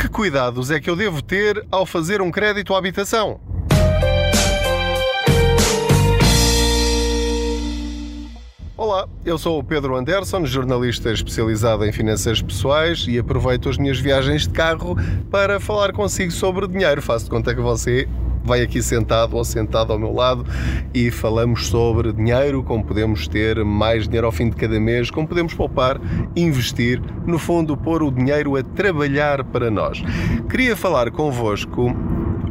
[0.00, 3.38] Que cuidados é que eu devo ter ao fazer um crédito à habitação?
[8.74, 14.00] Olá, eu sou o Pedro Anderson, jornalista especializado em finanças pessoais e aproveito as minhas
[14.00, 14.96] viagens de carro
[15.30, 17.02] para falar consigo sobre dinheiro.
[17.02, 18.08] Faço de conta que você
[18.50, 20.44] vai aqui sentado ou sentado ao meu lado
[20.92, 25.28] e falamos sobre dinheiro, como podemos ter mais dinheiro ao fim de cada mês, como
[25.28, 26.00] podemos poupar,
[26.34, 30.02] investir, no fundo, pôr o dinheiro a trabalhar para nós.
[30.50, 31.94] Queria falar convosco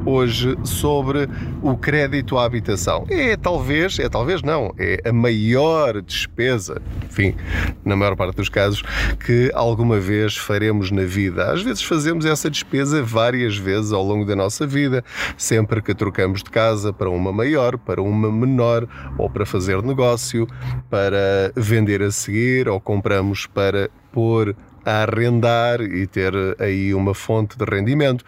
[0.06, 1.28] hoje sobre
[1.62, 3.06] o crédito à habitação.
[3.10, 7.36] É talvez, é talvez não, é a maior despesa, enfim,
[7.84, 8.82] na maior parte dos casos,
[9.26, 11.52] que alguma vez faremos na vida.
[11.52, 15.04] Às vezes fazemos essa despesa várias vezes ao longo da nossa vida,
[15.38, 18.88] sempre que trocamos de casa para uma maior, para uma menor,
[19.18, 20.48] ou para fazer negócio,
[20.90, 24.56] para vender a seguir, ou compramos para pôr
[24.86, 28.24] a arrendar e ter aí uma fonte de rendimento.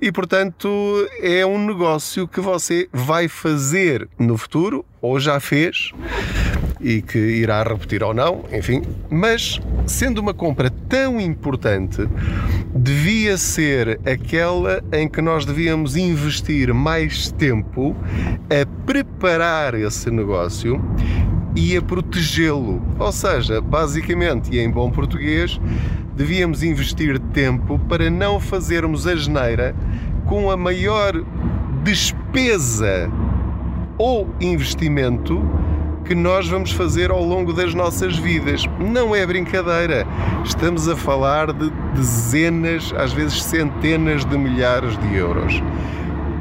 [0.00, 0.68] E, portanto,
[1.20, 5.92] é um negócio que você vai fazer no futuro, ou já fez,
[6.80, 8.82] e que irá repetir ou não, enfim.
[9.10, 12.08] Mas, sendo uma compra tão importante,
[12.74, 17.96] devia ser aquela em que nós devíamos investir mais tempo
[18.48, 20.80] a preparar esse negócio
[21.54, 22.82] e a protegê-lo.
[22.98, 25.60] Ou seja, basicamente, e em bom português,
[26.16, 29.74] devíamos investir tempo para não fazermos a geneira
[30.26, 31.12] com a maior
[31.82, 33.10] despesa
[33.98, 35.42] ou investimento
[36.04, 38.64] que nós vamos fazer ao longo das nossas vidas.
[38.80, 40.06] Não é brincadeira.
[40.44, 45.62] Estamos a falar de dezenas, às vezes centenas de milhares de euros.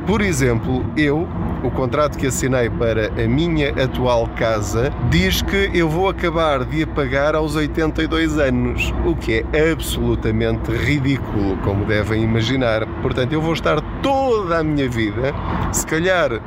[0.09, 1.27] Por exemplo, eu,
[1.63, 6.81] o contrato que assinei para a minha atual casa, diz que eu vou acabar de
[6.81, 12.87] a pagar aos 82 anos, o que é absolutamente ridículo, como devem imaginar.
[13.03, 15.31] Portanto, eu vou estar toda a minha vida,
[15.71, 16.41] se calhar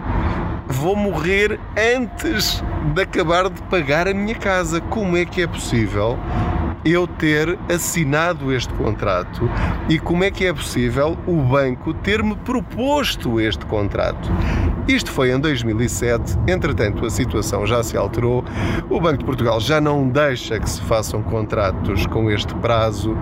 [0.67, 1.61] vou morrer
[1.97, 4.81] antes de acabar de pagar a minha casa.
[4.81, 6.19] Como é que é possível?
[6.85, 9.48] Eu ter assinado este contrato
[9.89, 14.31] e como é que é possível o banco ter-me proposto este contrato.
[14.89, 18.45] Isto foi em 2007, entretanto a situação já se alterou,
[18.91, 23.17] o Banco de Portugal já não deixa que se façam contratos com este prazo,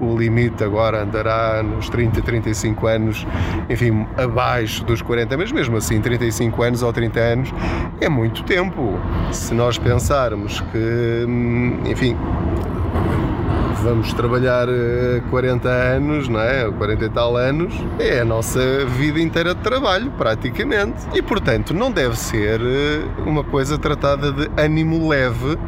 [0.00, 3.26] o limite agora andará nos 30, 35 anos,
[3.68, 7.54] enfim, abaixo dos 40, mas mesmo assim 35 anos ou 30 anos
[8.00, 8.98] é muito tempo.
[9.30, 12.16] Se nós pensarmos que, hum, enfim,
[13.82, 14.68] vamos trabalhar
[15.28, 16.70] 40 eh, anos, não é?
[16.70, 21.02] 40 e tal anos, é a nossa vida inteira de trabalho, praticamente.
[21.12, 25.58] E portanto, não deve ser eh, uma coisa tratada de ânimo leve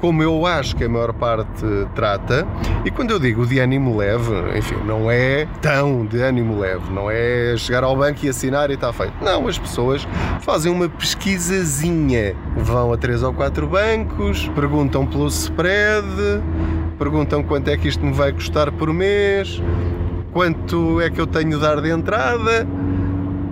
[0.00, 2.46] como eu acho que a maior parte trata.
[2.84, 7.10] E quando eu digo de ânimo leve, enfim, não é tão de ânimo leve, não
[7.10, 9.12] é chegar ao banco e assinar e está feito.
[9.22, 10.06] Não, as pessoas
[10.40, 16.06] fazem uma pesquisazinha, vão a três ou quatro bancos, perguntam pelo spread,
[16.98, 19.62] perguntam quanto é que isto me vai custar por mês,
[20.32, 22.66] quanto é que eu tenho de dar de entrada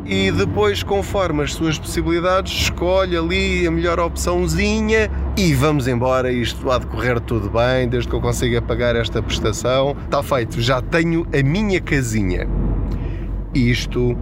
[0.08, 6.32] e depois, conforme as suas possibilidades, escolhe ali a melhor opçãozinha e vamos embora.
[6.32, 9.94] Isto há de correr tudo bem, desde que eu consiga pagar esta prestação.
[10.06, 12.48] Está feito, já tenho a minha casinha.
[13.54, 14.16] Isto,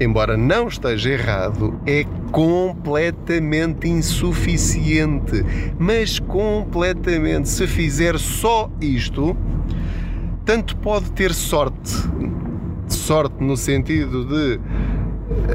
[0.00, 5.44] embora não esteja errado, é completamente insuficiente.
[5.78, 7.48] Mas completamente.
[7.48, 9.36] Se fizer só isto,
[10.44, 12.08] tanto pode ter sorte
[13.08, 14.60] sorte no sentido de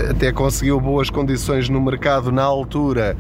[0.10, 3.18] até conseguiu boas condições no mercado na altura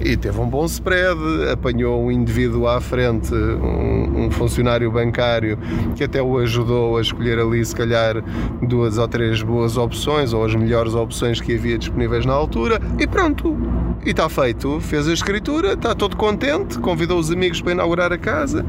[0.00, 1.18] e teve um bom spread,
[1.50, 5.58] apanhou um indivíduo à frente, um, um, funcionário bancário
[5.94, 8.22] que até o ajudou a escolher ali se calhar
[8.62, 13.06] duas ou três boas opções ou as melhores opções que havia disponíveis na altura e
[13.06, 13.56] pronto,
[14.04, 18.18] e está feito, fez a escritura, está todo contente, convidou os amigos para inaugurar a
[18.18, 18.64] casa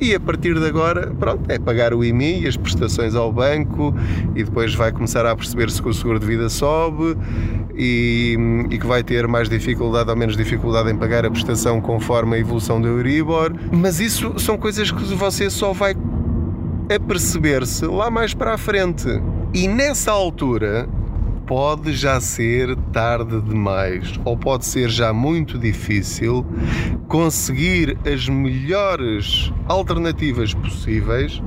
[0.00, 3.94] e a partir de agora, pronto, é pagar o IMI, as prestações ao banco
[4.34, 7.16] e depois vai começar a perceber-se que o seguro de vida sobe
[7.74, 8.36] e,
[8.70, 12.38] e, que vai ter mais dificuldade ou menos dificuldade em pagar a prestação conforme a
[12.38, 13.52] evolução do Euribor.
[13.70, 15.94] Mas isso são coisas que você só vai
[16.94, 19.08] aperceber-se lá mais para a frente.
[19.54, 20.88] E nessa altura
[21.52, 26.46] pode já ser tarde demais ou pode ser já muito difícil
[27.06, 31.42] conseguir as melhores alternativas possíveis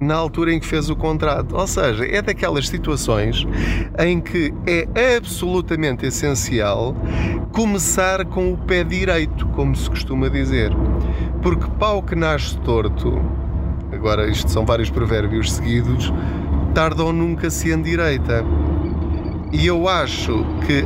[0.00, 1.54] na altura em que fez o contrato.
[1.54, 3.46] Ou seja, é daquelas situações
[3.98, 4.88] em que é
[5.18, 6.96] absolutamente essencial
[7.52, 10.72] começar com o pé direito, como se costuma dizer.
[11.42, 13.20] Porque pau que nasce torto
[13.92, 16.10] agora isto são vários provérbios seguidos,
[16.72, 18.42] tarda ou nunca se endireita.
[19.52, 20.82] E eu acho que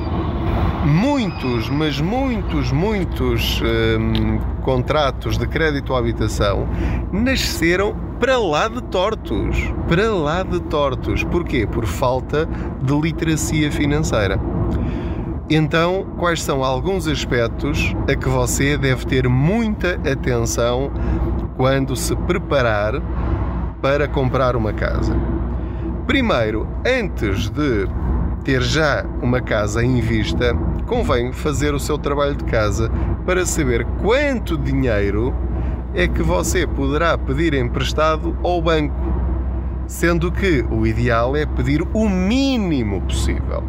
[0.85, 6.67] muitos, mas muitos, muitos hum, contratos de crédito à habitação
[7.13, 9.73] nasceram para lá de tortos.
[9.87, 11.23] Para lá de tortos.
[11.23, 11.65] Porquê?
[11.65, 12.49] Por falta
[12.83, 14.41] de literacia financeira.
[15.49, 20.91] Então, quais são alguns aspectos a que você deve ter muita atenção
[21.57, 23.01] quando se preparar
[23.81, 25.17] para comprar uma casa?
[26.05, 27.89] Primeiro, antes de
[28.47, 30.57] ter já uma casa em vista,
[30.87, 32.89] convém fazer o seu trabalho de casa
[33.27, 35.35] para saber quanto dinheiro
[35.93, 38.95] é que você poderá pedir emprestado ao banco,
[39.89, 43.65] sendo que o ideal é pedir o mínimo possível.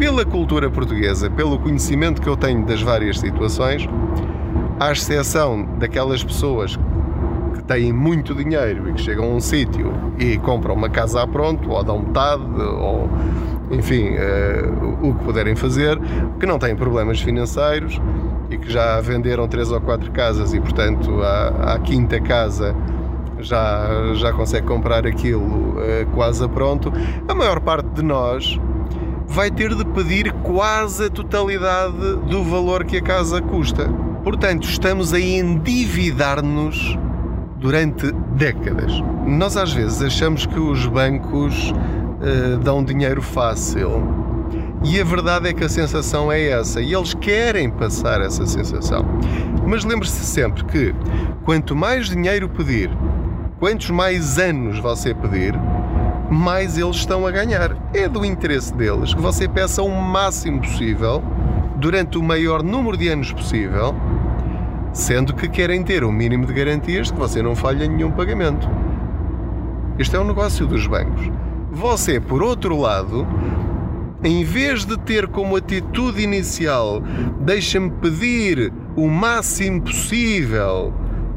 [0.00, 3.88] Pela cultura portuguesa, pelo conhecimento que eu tenho das várias situações,
[4.80, 6.76] à exceção daquelas pessoas
[7.62, 11.26] que têm muito dinheiro e que chegam a um sítio e compram uma casa a
[11.26, 13.08] pronto, ou dão metade, ou
[13.70, 15.98] enfim, uh, o que puderem fazer,
[16.38, 18.00] que não têm problemas financeiros
[18.50, 22.74] e que já venderam três ou quatro casas e, portanto, à, quinta casa
[23.38, 26.92] já, já consegue comprar aquilo uh, quase a pronto,
[27.26, 28.60] a maior parte de nós
[29.26, 33.88] vai ter de pedir quase a totalidade do valor que a casa custa.
[34.22, 36.98] Portanto, estamos a endividar-nos
[37.62, 38.92] durante décadas.
[39.24, 44.02] Nós às vezes achamos que os bancos uh, dão dinheiro fácil
[44.84, 49.06] e a verdade é que a sensação é essa e eles querem passar essa sensação.
[49.64, 50.92] Mas lembre-se sempre que
[51.44, 52.90] quanto mais dinheiro pedir,
[53.60, 55.54] quantos mais anos você pedir,
[56.28, 57.76] mais eles estão a ganhar.
[57.94, 61.22] É do interesse deles que você peça o máximo possível,
[61.76, 63.94] durante o maior número de anos possível,
[64.92, 68.10] sendo que querem ter o um mínimo de garantias de que você não falha nenhum
[68.10, 68.68] pagamento.
[69.98, 71.30] Este é o negócio dos bancos.
[71.70, 73.26] Você, por outro lado,
[74.22, 77.02] em vez de ter como atitude inicial,
[77.40, 80.92] deixa-me pedir o máximo possível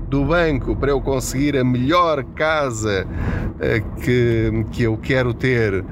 [0.08, 5.84] do banco para eu conseguir a melhor casa uh, que, que eu quero ter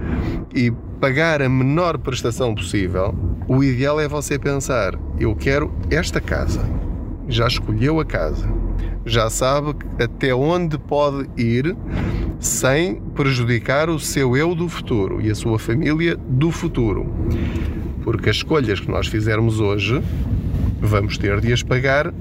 [0.54, 3.14] e pagar a menor prestação possível,
[3.48, 6.62] o ideal é você pensar: eu quero esta casa.
[7.34, 8.48] Já escolheu a casa,
[9.04, 11.76] já sabe até onde pode ir
[12.40, 17.12] sem prejudicar o seu eu do futuro e a sua família do futuro.
[18.04, 20.00] Porque as escolhas que nós fizermos hoje
[20.80, 22.14] vamos ter de as pagar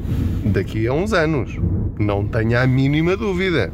[0.46, 1.58] daqui a uns anos.
[1.98, 3.70] Não tenha a mínima dúvida.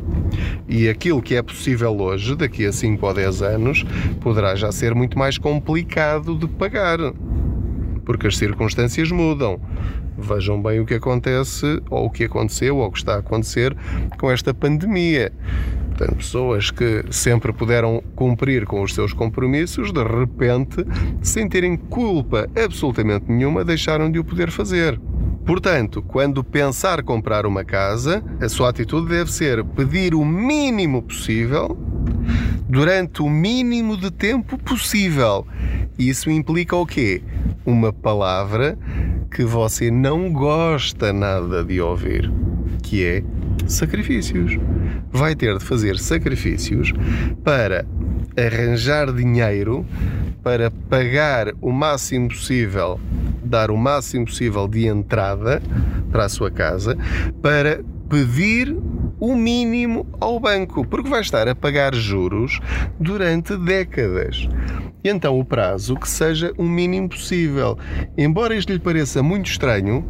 [0.69, 3.87] E aquilo que é possível hoje, daqui a 5 ou 10 anos,
[4.21, 6.99] poderá já ser muito mais complicado de pagar.
[8.05, 9.61] Porque as circunstâncias mudam.
[10.19, 13.77] Vejam bem o que acontece, ou o que aconteceu, ou o que está a acontecer
[14.19, 15.33] com esta pandemia.
[15.91, 20.85] Portanto, pessoas que sempre puderam cumprir com os seus compromissos, de repente,
[21.23, 25.01] sem terem culpa absolutamente nenhuma, deixaram de o poder fazer.
[25.47, 31.77] Portanto, quando pensar comprar uma casa, a sua atitude deve ser pedir o mínimo possível
[32.69, 35.47] durante o mínimo de tempo possível.
[35.99, 37.23] Isso implica o quê?
[37.65, 38.79] Uma palavra
[39.31, 42.31] que você não gosta nada de ouvir,
[42.83, 43.23] que é
[43.67, 44.59] sacrifícios.
[45.11, 46.93] Vai ter de fazer sacrifícios
[47.43, 47.85] para
[48.37, 49.85] arranjar dinheiro
[50.43, 52.99] para pagar o máximo possível,
[53.45, 55.61] dar o máximo possível de entrada
[56.11, 56.97] para a sua casa,
[57.43, 58.75] para pedir
[59.21, 62.61] o mínimo ao banco, porque vai estar a pagar juros
[62.99, 64.49] durante décadas.
[65.03, 67.79] E então o prazo que seja o mínimo possível.
[68.17, 70.05] Embora isto lhe pareça muito estranho,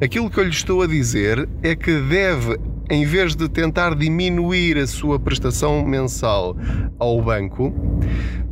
[0.00, 2.58] aquilo que eu lhe estou a dizer é que deve
[2.88, 6.56] em vez de tentar diminuir a sua prestação mensal
[6.98, 7.74] ao banco,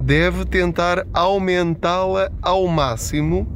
[0.01, 3.47] deve tentar aumentá-la ao máximo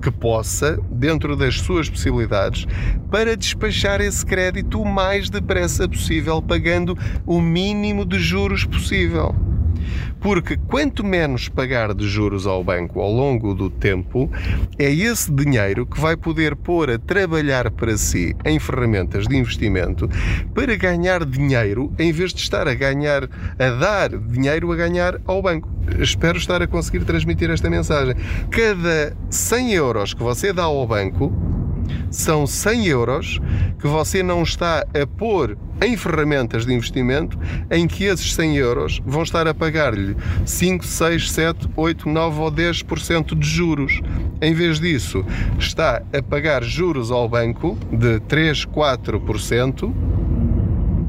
[0.00, 2.66] que possa, dentro das suas possibilidades,
[3.10, 9.34] para despachar esse crédito o mais depressa possível, pagando o mínimo de juros possível.
[10.20, 14.30] Porque quanto menos pagar de juros ao banco ao longo do tempo,
[14.78, 20.08] é esse dinheiro que vai poder pôr a trabalhar para si em ferramentas de investimento
[20.54, 23.24] para ganhar dinheiro em vez de estar a ganhar,
[23.58, 25.79] a dar dinheiro a ganhar ao banco.
[25.98, 28.14] Espero estar a conseguir transmitir esta mensagem.
[28.50, 31.32] Cada 100 euros que você dá ao banco,
[32.10, 33.40] são 100 euros
[33.78, 37.38] que você não está a pôr em ferramentas de investimento
[37.70, 42.52] em que esses 100 euros vão estar a pagar-lhe 5, 6, 7, 8, 9 ou
[42.52, 44.00] 10% de juros.
[44.42, 45.24] Em vez disso,
[45.58, 49.92] está a pagar juros ao banco de 3, 4%,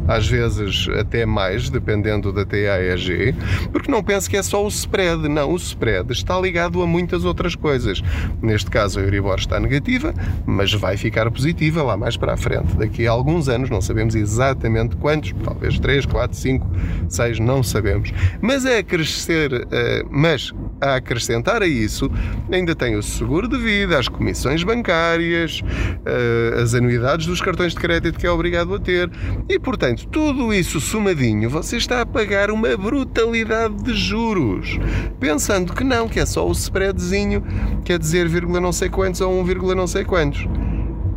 [0.08, 3.36] às vezes até mais, dependendo da TAEG,
[3.72, 5.28] porque não pense que é só o spread.
[5.28, 8.02] Não, o spread está ligado a muitas outras coisas.
[8.42, 10.14] Neste caso, a Euribor está negativa,
[10.46, 12.76] mas vai ficar positiva lá mais para a frente.
[12.76, 16.68] Daqui a alguns anos, não sabemos exatamente quantos, talvez 3, 4, 5,
[17.10, 18.12] 6, não sabemos.
[18.42, 22.10] Mas a crescer, eh, mas a acrescentar a isso,
[22.52, 25.62] ainda tem o seguro de vida, as comissões bancárias,
[26.06, 29.10] eh, as anuidades dos cartões de crédito que é obrigado a ter.
[29.48, 34.80] E, portanto, tudo isso somadinho, você está a pagar uma brutalidade de juros,
[35.20, 37.44] pensando que não, que é só o spreadzinho,
[37.86, 40.48] quer dizer, vírgula não sei quantos ou um vírgula não sei quantos.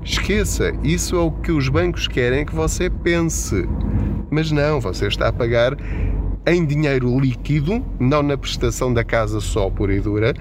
[0.05, 3.67] Esqueça, isso é o que os bancos querem que você pense.
[4.31, 5.75] Mas não, você está a pagar
[6.47, 10.35] em dinheiro líquido, não na prestação da casa só pura e dura,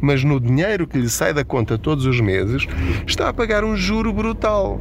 [0.00, 2.66] mas no dinheiro que lhe sai da conta todos os meses,
[3.06, 4.80] está a pagar um juro brutal.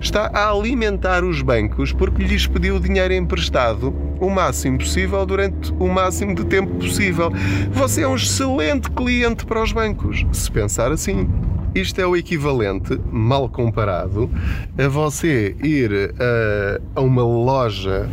[0.00, 5.86] Está a alimentar os bancos porque lhes pediu dinheiro emprestado o máximo possível durante o
[5.86, 7.30] máximo de tempo possível.
[7.70, 11.28] Você é um excelente cliente para os bancos, se pensar assim.
[11.74, 14.28] Isto é o equivalente, mal comparado,
[14.76, 18.10] a você ir a, a uma loja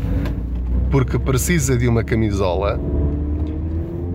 [0.90, 2.80] porque precisa de uma camisola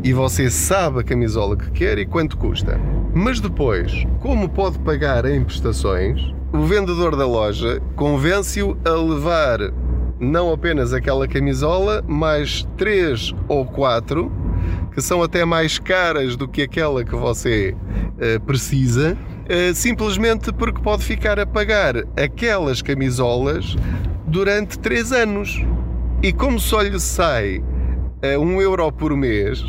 [0.03, 2.79] e você sabe a camisola que quer e quanto custa.
[3.15, 6.21] Mas depois, como pode pagar em prestações,
[6.53, 9.73] o vendedor da loja convence-o a levar
[10.21, 14.31] não apenas aquela camisola, mais três ou quatro
[14.93, 20.81] que são até mais caras do que aquela que você uh, precisa, uh, simplesmente porque
[20.81, 23.77] pode ficar a pagar aquelas camisolas
[24.27, 25.61] durante três anos.
[26.25, 27.63] E como só lhe sai
[28.23, 29.63] a um euro por mês,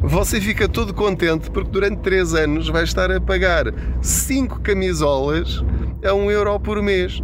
[0.00, 3.66] você fica todo contente porque durante 3 anos vai estar a pagar
[4.00, 5.62] 5 camisolas
[6.02, 7.22] a 1 euro por mês.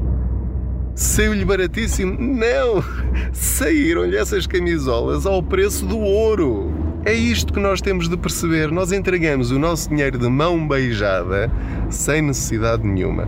[0.94, 2.18] Saiu-lhe baratíssimo?
[2.20, 2.84] Não!
[3.32, 6.70] Saíram-lhe essas camisolas ao preço do ouro.
[7.06, 8.70] É isto que nós temos de perceber.
[8.70, 11.50] Nós entregamos o nosso dinheiro de mão beijada
[11.88, 13.26] sem necessidade nenhuma.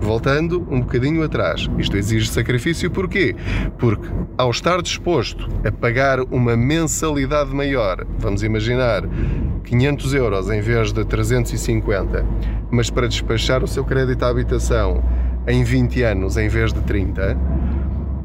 [0.00, 3.34] Voltando um bocadinho atrás, isto exige sacrifício porquê?
[3.78, 9.02] Porque ao estar disposto a pagar uma mensalidade maior, vamos imaginar
[9.64, 12.24] 500 euros em vez de 350,
[12.70, 15.02] mas para despachar o seu crédito à habitação
[15.46, 17.36] em 20 anos em vez de 30,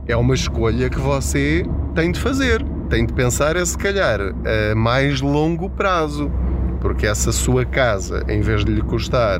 [0.08, 1.65] é uma escolha que você
[1.96, 2.63] tem de fazer.
[2.89, 6.30] Tem de pensar, é se calhar, a mais longo prazo
[6.84, 9.40] porque essa sua casa, em vez de lhe custar,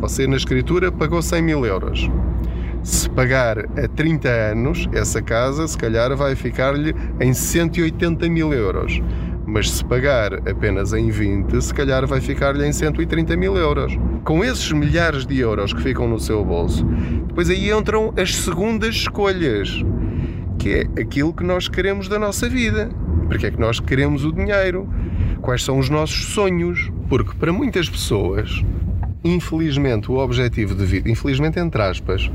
[0.00, 2.10] você na escritura pagou 100 mil euros.
[2.82, 9.00] Se pagar a 30 anos, essa casa se calhar vai ficar-lhe em 180 mil euros.
[9.46, 13.96] Mas se pagar apenas em 20, se calhar vai ficar-lhe em 130 mil euros.
[14.24, 16.84] Com esses milhares de euros que ficam no seu bolso,
[17.28, 19.84] depois aí entram as segundas escolhas,
[20.58, 22.90] que é aquilo que nós queremos da nossa vida.
[23.28, 24.88] Porque é que nós queremos o dinheiro?
[25.40, 28.62] Quais são os nossos sonhos, porque para muitas pessoas,
[29.24, 32.30] infelizmente, o objetivo de vida, infelizmente entre aspas,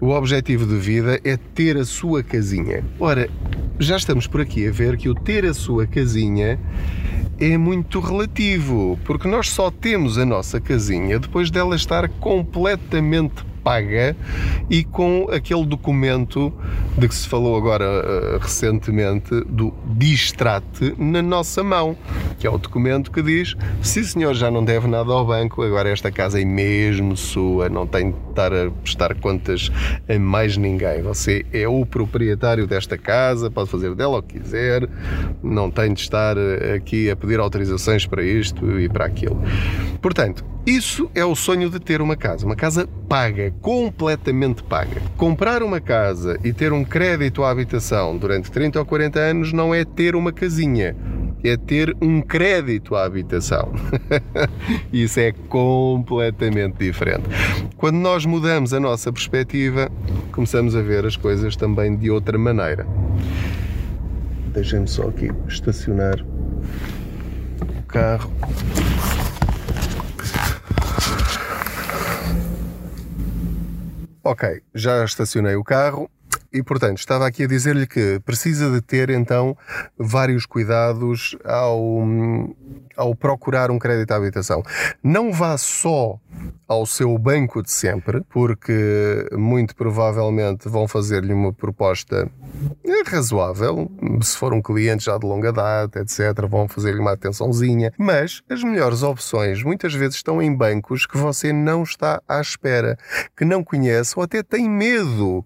[0.00, 2.82] o objetivo de vida é ter a sua casinha.
[2.98, 3.28] Ora,
[3.78, 6.58] já estamos por aqui a ver que o ter a sua casinha
[7.38, 14.16] é muito relativo, porque nós só temos a nossa casinha depois dela estar completamente paga
[14.68, 16.52] e com aquele documento
[16.96, 21.96] de que se falou agora uh, recentemente do distrate na nossa mão,
[22.38, 25.62] que é o documento que diz: se o senhor já não deve nada ao banco,
[25.62, 29.70] agora esta casa é mesmo sua, não tem de estar a prestar contas
[30.08, 31.02] a mais ninguém.
[31.02, 34.88] Você é o proprietário desta casa, pode fazer dela o que quiser,
[35.42, 39.40] não tem de estar eh, aqui a pedir autorizações para isto e para aquilo.
[40.00, 45.02] Portanto, isso é o sonho de ter uma casa, uma casa paga, completamente paga.
[45.16, 49.74] Comprar uma casa e ter um crédito à habitação durante 30 ou 40 anos não
[49.74, 50.94] é ter uma casinha,
[51.42, 53.72] é ter um crédito à habitação.
[54.92, 57.24] Isso é completamente diferente.
[57.76, 59.90] Quando nós mudamos a nossa perspectiva,
[60.30, 62.86] começamos a ver as coisas também de outra maneira.
[64.54, 66.24] Deixem-me só aqui estacionar
[67.60, 68.30] o carro.
[74.30, 76.08] Ok, já estacionei o carro
[76.52, 79.58] e, portanto, estava aqui a dizer-lhe que precisa de ter então
[79.98, 82.06] vários cuidados ao,
[83.00, 84.62] ao procurar um crédito à habitação.
[85.02, 86.18] Não vá só
[86.68, 92.30] ao seu banco de sempre, porque muito provavelmente vão fazer-lhe uma proposta
[93.06, 93.90] razoável,
[94.22, 98.62] se for um cliente já de longa data, etc., vão fazer-lhe uma atençãozinha, mas as
[98.62, 102.96] melhores opções muitas vezes estão em bancos que você não está à espera,
[103.36, 105.44] que não conhece ou até tem medo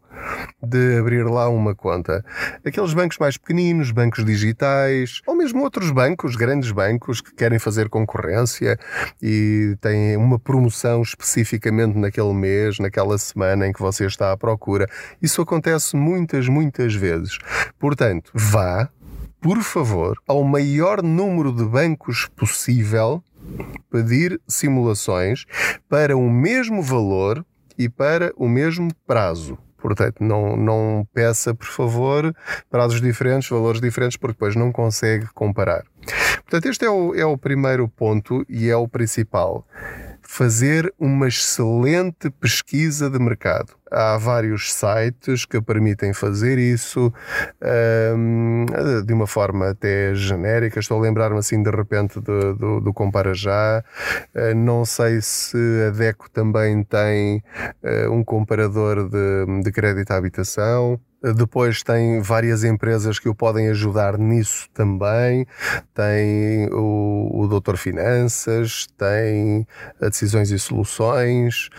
[0.63, 2.25] de abrir lá uma conta.
[2.65, 7.91] Aqueles bancos mais pequeninos, bancos digitais, ou mesmo outros bancos, grandes bancos que querem fazer
[7.91, 8.79] concorrência
[9.21, 14.89] e têm uma promoção especificamente naquele mês, naquela semana em que você está à procura.
[15.21, 17.37] Isso acontece muitas, muitas vezes.
[17.79, 18.89] Portanto, vá,
[19.43, 23.23] por favor, ao maior número de bancos possível
[23.91, 25.45] pedir simulações
[25.87, 27.45] para o mesmo valor
[27.77, 29.59] e para o mesmo prazo.
[29.85, 32.35] Portanto, não, não peça, por favor,
[32.71, 35.85] prazos diferentes, valores diferentes, porque depois não consegue comparar.
[36.37, 39.67] Portanto, este é o, é o primeiro ponto e é o principal
[40.23, 43.75] fazer uma excelente pesquisa de mercado.
[43.95, 47.13] Há vários sites que permitem fazer isso
[48.17, 48.67] um,
[49.07, 50.81] de uma forma até genérica.
[50.81, 53.85] Estou a lembrar-me assim de repente do, do, do Compara Já.
[54.35, 57.43] Uh, não sei se a DECO também tem
[57.83, 60.99] uh, um comparador de, de crédito à habitação.
[61.33, 65.47] Depois tem várias empresas que o podem ajudar nisso também.
[65.95, 69.67] Tem o, o Doutor Finanças, tem
[69.99, 71.71] a Decisões e Soluções,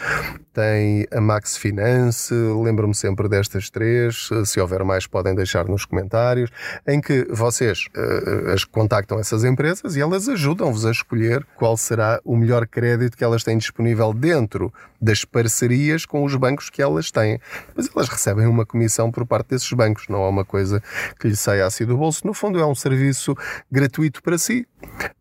[0.56, 2.34] tem a Max Finance.
[2.34, 4.30] Lembro-me sempre destas três.
[4.46, 6.50] Se houver mais, podem deixar nos comentários.
[6.88, 12.22] Em que vocês uh, as contactam essas empresas e elas ajudam-vos a escolher qual será
[12.24, 17.12] o melhor crédito que elas têm disponível dentro das parcerias com os bancos que elas
[17.12, 17.38] têm.
[17.76, 20.82] Mas elas recebem uma comissão por parte desses bancos, não é uma coisa
[21.20, 22.26] que lhe saia assim do bolso.
[22.26, 23.36] No fundo, é um serviço
[23.70, 24.66] gratuito para si,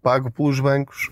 [0.03, 1.11] pago pelos bancos,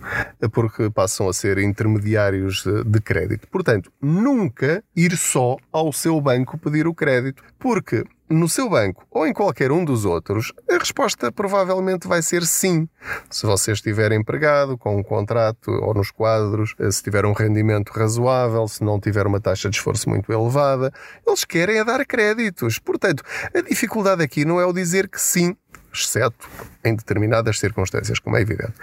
[0.53, 3.49] porque passam a ser intermediários de crédito.
[3.49, 9.27] Portanto, nunca ir só ao seu banco pedir o crédito, porque no seu banco ou
[9.27, 12.89] em qualquer um dos outros, a resposta provavelmente vai ser sim.
[13.29, 18.67] Se você estiver empregado, com um contrato ou nos quadros, se tiver um rendimento razoável,
[18.67, 20.93] se não tiver uma taxa de esforço muito elevada,
[21.27, 22.79] eles querem é dar créditos.
[22.79, 23.23] Portanto,
[23.55, 25.55] a dificuldade aqui não é o dizer que sim,
[25.93, 26.49] exceto
[26.85, 28.75] em determinadas circunstâncias, como é evidente.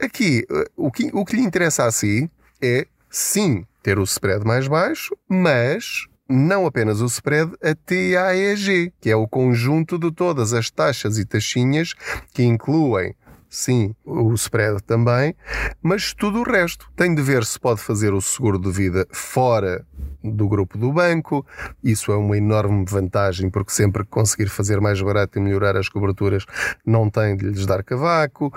[0.00, 4.68] Aqui, o que, o que lhe interessa a si é, sim, ter o spread mais
[4.68, 10.70] baixo, mas não apenas o spread, a TAEG, que é o conjunto de todas as
[10.70, 11.94] taxas e taxinhas
[12.32, 13.14] que incluem
[13.50, 15.34] sim, o spread também,
[15.82, 16.88] mas tudo o resto.
[16.94, 19.84] Tem de ver se pode fazer o seguro de vida fora
[20.22, 21.46] do grupo do banco.
[21.82, 25.88] Isso é uma enorme vantagem, porque sempre que conseguir fazer mais barato e melhorar as
[25.88, 26.44] coberturas,
[26.84, 28.52] não tem de lhes dar cavaco.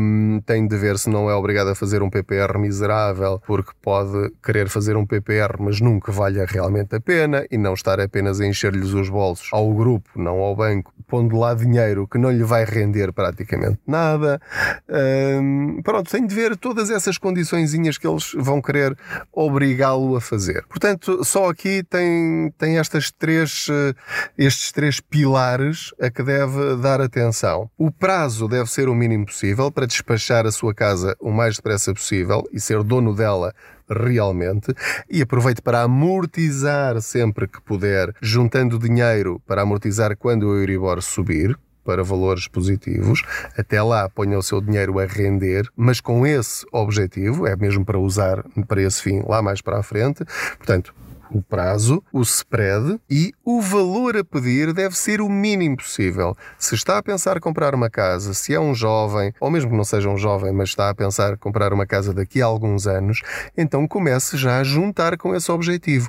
[0.00, 4.32] Um, tem de ver se não é obrigado a fazer um PPR miserável, porque pode
[4.42, 8.46] querer fazer um PPR, mas nunca valha realmente a pena e não estar apenas a
[8.46, 12.64] encher-lhes os bolsos ao grupo, não ao banco, pondo lá dinheiro que não lhe vai
[12.64, 14.40] render praticamente nada.
[14.88, 18.96] Um, pronto, tem de ver todas essas condiçõezinhas que eles vão querer
[19.32, 20.64] obrigá-lo a fazer.
[20.68, 23.94] Portanto, só aqui tem, tem estas três, eh,
[24.36, 27.70] estes três pilares a que deve dar atenção.
[27.76, 31.92] O prazo deve ser o mínimo possível para despachar a sua casa o mais depressa
[31.92, 33.54] possível e ser dono dela
[33.90, 34.74] realmente
[35.08, 41.58] e aproveite para amortizar sempre que puder, juntando dinheiro para amortizar quando o Euribor subir
[41.88, 43.22] para valores positivos.
[43.56, 47.98] Até lá ponha o seu dinheiro a render, mas com esse objetivo, é mesmo para
[47.98, 50.22] usar para esse fim lá mais para a frente.
[50.58, 50.94] Portanto,
[51.30, 56.36] o prazo, o spread e o valor a pedir deve ser o mínimo possível.
[56.58, 59.84] Se está a pensar comprar uma casa, se é um jovem, ou mesmo que não
[59.84, 63.20] seja um jovem, mas está a pensar comprar uma casa daqui a alguns anos,
[63.56, 66.08] então comece já a juntar com esse objetivo.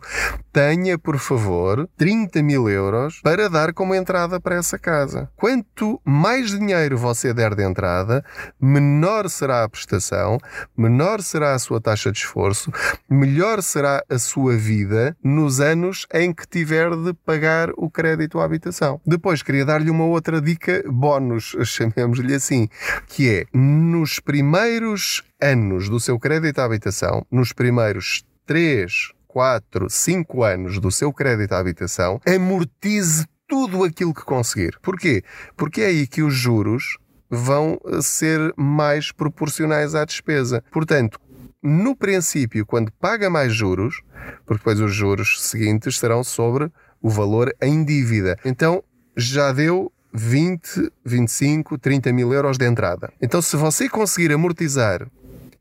[0.51, 5.29] Tenha, por favor, 30 mil euros para dar como entrada para essa casa.
[5.35, 8.23] Quanto mais dinheiro você der de entrada,
[8.59, 10.37] menor será a prestação,
[10.75, 12.71] menor será a sua taxa de esforço,
[13.09, 18.45] melhor será a sua vida nos anos em que tiver de pagar o crédito à
[18.45, 18.99] habitação.
[19.05, 22.67] Depois queria dar-lhe uma outra dica bónus, chamemos-lhe assim,
[23.07, 30.43] que é nos primeiros anos do seu crédito à habitação, nos primeiros 3, 4, 5
[30.43, 34.77] anos do seu crédito à habitação, amortize tudo aquilo que conseguir.
[34.81, 35.23] Porquê?
[35.55, 36.97] Porque é aí que os juros
[37.29, 40.63] vão ser mais proporcionais à despesa.
[40.71, 41.19] Portanto,
[41.61, 44.01] no princípio, quando paga mais juros,
[44.45, 48.37] porque depois os juros seguintes serão sobre o valor em dívida.
[48.45, 48.83] Então
[49.15, 53.11] já deu 20, 25, 30 mil euros de entrada.
[53.21, 55.07] Então, se você conseguir amortizar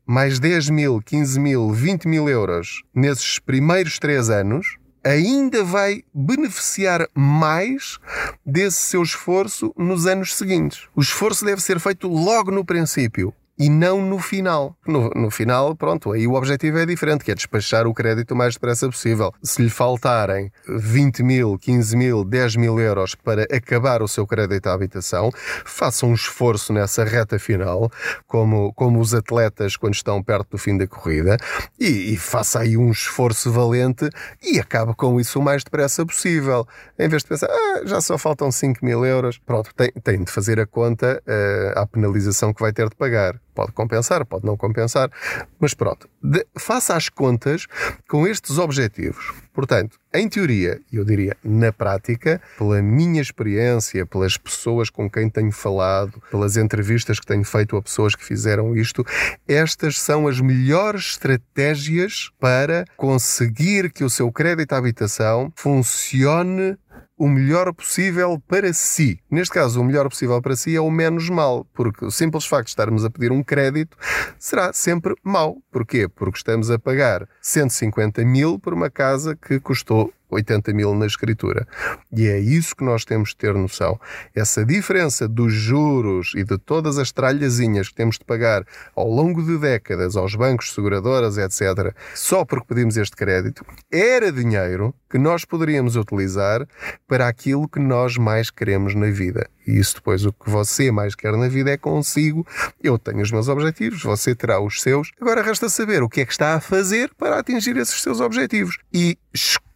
[0.05, 7.07] mais 10 mil, 15 mil, 20 mil euros nesses primeiros três anos, ainda vai beneficiar
[7.13, 7.99] mais
[8.45, 10.87] desse seu esforço nos anos seguintes.
[10.95, 14.75] O esforço deve ser feito logo no princípio e não no final.
[14.87, 18.37] No, no final, pronto, aí o objetivo é diferente, que é despachar o crédito o
[18.37, 19.33] mais depressa possível.
[19.43, 24.67] Se lhe faltarem 20 mil, 15 mil, 10 mil euros para acabar o seu crédito
[24.67, 25.29] à habitação,
[25.65, 27.91] faça um esforço nessa reta final,
[28.25, 31.35] como, como os atletas quando estão perto do fim da corrida,
[31.77, 34.09] e, e faça aí um esforço valente
[34.41, 36.65] e acabe com isso o mais depressa possível.
[36.97, 40.31] Em vez de pensar, ah, já só faltam 5 mil euros, pronto, tem, tem de
[40.31, 43.39] fazer a conta uh, à penalização que vai ter de pagar.
[43.59, 45.11] Pode compensar, pode não compensar,
[45.59, 47.67] mas pronto, de, faça as contas
[48.07, 49.33] com estes objetivos.
[49.53, 55.51] Portanto, em teoria, eu diria na prática, pela minha experiência, pelas pessoas com quem tenho
[55.51, 59.05] falado, pelas entrevistas que tenho feito a pessoas que fizeram isto,
[59.45, 66.77] estas são as melhores estratégias para conseguir que o seu crédito à habitação funcione
[67.19, 69.19] o melhor possível para si.
[69.29, 72.67] Neste caso, o melhor possível para si é o menos mal, porque o simples facto
[72.67, 73.97] de estarmos a pedir um crédito
[74.39, 75.57] será sempre mau.
[75.69, 76.07] Porquê?
[76.07, 81.67] Porque estamos a pagar 150 mil por uma casa que custou 80 mil na escritura.
[82.11, 83.99] E é isso que nós temos de ter noção.
[84.35, 88.65] Essa diferença dos juros e de todas as tralhazinhas que temos de pagar
[88.95, 94.93] ao longo de décadas aos bancos, seguradoras, etc., só porque pedimos este crédito, era dinheiro
[95.09, 96.67] que nós poderíamos utilizar
[97.07, 99.49] para aquilo que nós mais queremos na vida.
[99.65, 102.45] E isso depois o que você mais quer na vida é consigo.
[102.81, 105.11] Eu tenho os meus objetivos, você terá os seus.
[105.19, 108.77] Agora resta saber o que é que está a fazer para atingir esses seus objetivos.
[108.93, 109.17] E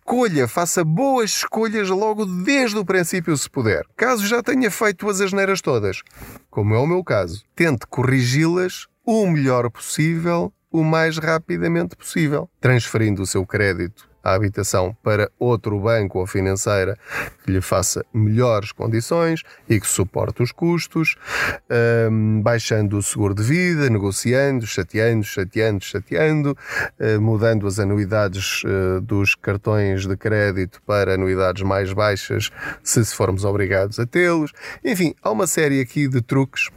[0.04, 3.86] escolha, faça boas escolhas logo desde o princípio, se puder.
[3.96, 6.02] Caso já tenha feito as asneiras todas,
[6.52, 13.22] como é o meu caso, tente corrigi-las o melhor possível, o mais rapidamente possível, transferindo
[13.22, 16.98] o seu crédito a habitação para outro banco ou financeira
[17.44, 21.16] que lhe faça melhores condições e que suporte os custos,
[22.10, 26.58] um, baixando o seguro de vida, negociando, chateando, chateando, chateando,
[27.00, 32.50] uh, mudando as anuidades uh, dos cartões de crédito para anuidades mais baixas,
[32.84, 34.54] se formos obrigados a tê-los.
[34.84, 36.70] Enfim, há uma série aqui de truques,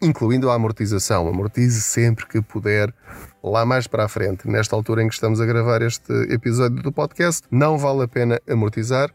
[0.00, 1.28] incluindo a amortização.
[1.28, 2.92] Amortize sempre que puder
[3.42, 6.90] lá mais para a frente, nesta altura em que estamos a gravar este episódio do
[6.90, 9.10] podcast, não vale a pena amortizar,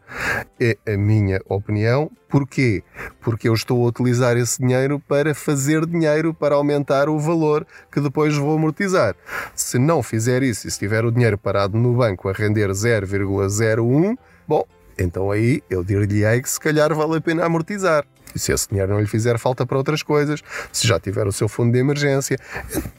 [0.60, 2.10] é a minha opinião.
[2.28, 2.84] Porquê?
[3.20, 8.00] Porque eu estou a utilizar esse dinheiro para fazer dinheiro para aumentar o valor que
[8.00, 9.16] depois vou amortizar.
[9.52, 14.16] Se não fizer isso e se tiver o dinheiro parado no banco a render 0,01,
[14.46, 14.64] bom,
[14.96, 18.04] então aí eu dir-lhe-ei que se calhar vale a pena amortizar.
[18.34, 20.40] E se esse dinheiro não lhe fizer falta para outras coisas,
[20.72, 22.38] se já tiver o seu fundo de emergência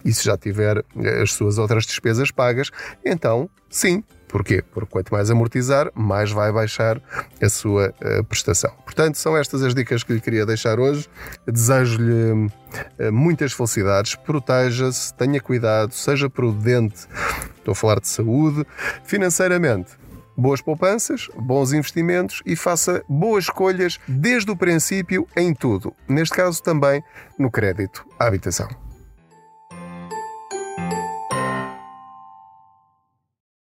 [0.03, 2.71] e se já tiver eh, as suas outras despesas pagas,
[3.05, 4.03] então sim.
[4.27, 4.63] Porquê?
[4.71, 7.01] Porque quanto mais amortizar, mais vai baixar
[7.41, 8.71] a sua uh, prestação.
[8.85, 11.09] Portanto, são estas as dicas que lhe queria deixar hoje.
[11.45, 17.07] Desejo-lhe uh, muitas felicidades, proteja-se, tenha cuidado, seja prudente.
[17.57, 18.65] Estou a falar de saúde.
[19.03, 19.91] Financeiramente,
[20.41, 25.93] boas poupanças, bons investimentos e faça boas escolhas desde o princípio em tudo.
[26.09, 27.03] Neste caso, também
[27.37, 28.90] no crédito à habitação.